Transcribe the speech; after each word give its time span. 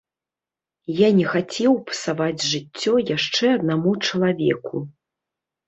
Я 0.99 1.09
не 1.17 1.25
хацеў 1.33 1.77
псаваць 1.91 2.47
жыццё 2.53 2.93
яшчэ 3.15 3.45
аднаму 3.61 3.97
чалавеку. 4.09 4.77